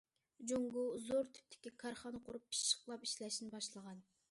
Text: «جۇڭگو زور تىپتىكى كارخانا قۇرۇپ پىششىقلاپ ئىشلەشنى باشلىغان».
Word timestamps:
«جۇڭگو 0.51 0.85
زور 1.07 1.27
تىپتىكى 1.35 1.73
كارخانا 1.85 2.23
قۇرۇپ 2.29 2.49
پىششىقلاپ 2.55 3.09
ئىشلەشنى 3.09 3.55
باشلىغان». 3.55 4.05